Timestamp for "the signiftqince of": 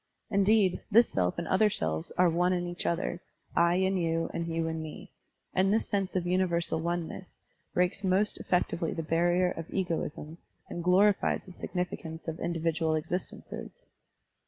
11.45-12.39